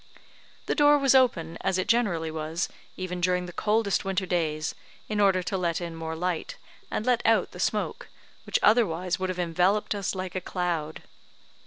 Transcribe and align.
The 0.65 0.73
door 0.73 0.97
was 0.97 1.13
open, 1.13 1.59
as 1.61 1.77
it 1.77 1.87
generally 1.87 2.31
was, 2.31 2.67
even 2.97 3.21
during 3.21 3.45
the 3.45 3.53
coldest 3.53 4.03
winter 4.03 4.25
days, 4.25 4.73
in 5.07 5.19
order 5.19 5.43
to 5.43 5.55
let 5.59 5.79
in 5.79 5.95
more 5.95 6.15
light, 6.15 6.57
and 6.89 7.05
let 7.05 7.21
out 7.23 7.51
the 7.51 7.59
smoke, 7.59 8.09
which 8.47 8.57
otherwise 8.63 9.19
would 9.19 9.29
have 9.29 9.37
enveloped 9.37 9.93
us 9.93 10.15
like 10.15 10.33
a 10.33 10.41
cloud. 10.41 11.03